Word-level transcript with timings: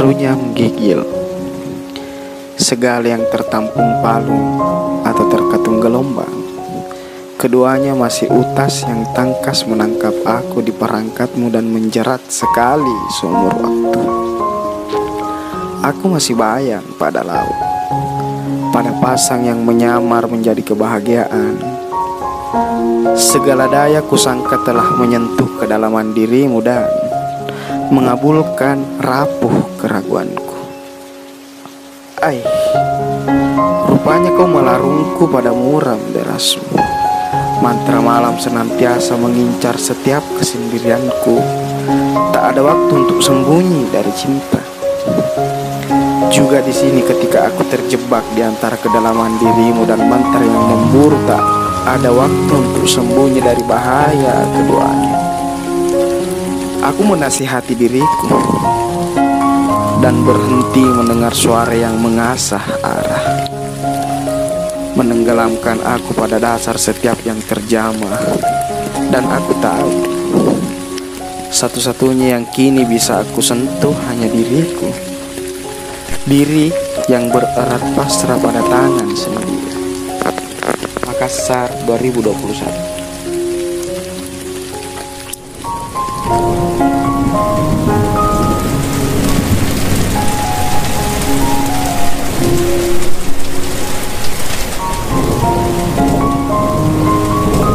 Serunya 0.00 0.32
menggigil 0.32 1.04
Segala 2.56 3.04
yang 3.04 3.20
tertampung 3.28 4.00
palu 4.00 4.32
Atau 5.04 5.28
terkatung 5.28 5.76
gelombang 5.76 6.40
Keduanya 7.36 7.92
masih 7.92 8.32
utas 8.32 8.80
yang 8.88 9.04
tangkas 9.12 9.68
menangkap 9.68 10.16
aku 10.24 10.64
di 10.64 10.72
perangkatmu 10.72 11.52
dan 11.52 11.68
menjerat 11.68 12.24
sekali 12.32 12.96
seumur 13.20 13.52
waktu. 13.60 14.02
Aku 15.84 16.04
masih 16.12 16.36
bayang 16.36 16.84
pada 17.00 17.20
laut, 17.24 17.56
pada 18.72 18.92
pasang 19.04 19.44
yang 19.48 19.64
menyamar 19.64 20.28
menjadi 20.28 20.60
kebahagiaan. 20.60 21.56
Segala 23.16 23.72
daya 23.72 24.04
kusangka 24.04 24.60
telah 24.64 25.00
menyentuh 25.00 25.60
kedalaman 25.60 26.12
dirimu 26.12 26.60
dan 26.60 26.88
mengabulkan 27.90 29.02
rapuh 29.02 29.74
keraguanku. 29.82 30.54
Ai, 32.22 32.38
rupanya 33.90 34.30
kau 34.38 34.46
melarungku 34.46 35.26
pada 35.26 35.50
muram 35.50 35.98
derasmu. 36.14 36.78
Mantra 37.58 37.98
malam 37.98 38.38
senantiasa 38.38 39.18
mengincar 39.18 39.74
setiap 39.74 40.22
kesendirianku. 40.38 41.42
Tak 42.30 42.54
ada 42.54 42.62
waktu 42.62 42.92
untuk 42.94 43.18
sembunyi 43.18 43.90
dari 43.90 44.12
cinta. 44.14 44.62
Juga 46.30 46.62
di 46.62 46.70
sini 46.70 47.02
ketika 47.02 47.50
aku 47.50 47.66
terjebak 47.66 48.22
di 48.38 48.46
antara 48.46 48.78
kedalaman 48.78 49.34
dirimu 49.42 49.82
dan 49.82 50.06
mantra 50.06 50.38
yang 50.38 50.62
memburu 50.62 51.18
tak 51.26 51.42
ada 51.90 52.14
waktu 52.14 52.52
untuk 52.54 52.86
sembunyi 52.86 53.42
dari 53.42 53.66
bahaya 53.66 54.46
keduanya. 54.54 55.39
Aku 56.80 57.04
menasihati 57.04 57.76
diriku. 57.76 58.32
Dan 60.00 60.24
berhenti 60.24 60.80
mendengar 60.80 61.36
suara 61.36 61.76
yang 61.76 62.00
mengasah 62.00 62.64
arah. 62.80 63.44
Menenggelamkan 64.96 65.76
aku 65.84 66.16
pada 66.16 66.40
dasar 66.40 66.80
setiap 66.80 67.20
yang 67.28 67.36
terjamah. 67.44 68.16
Dan 69.12 69.28
aku 69.28 69.52
tahu 69.60 69.92
satu-satunya 71.50 72.40
yang 72.40 72.48
kini 72.48 72.88
bisa 72.88 73.20
aku 73.20 73.44
sentuh 73.44 73.92
hanya 74.08 74.32
diriku. 74.32 74.88
Diri 76.24 76.72
yang 77.12 77.28
bererat 77.28 77.84
pasrah 77.92 78.40
pada 78.40 78.64
tangan 78.64 79.10
sendiri. 79.12 79.68
Makassar 81.04 81.68
2021 81.84 82.99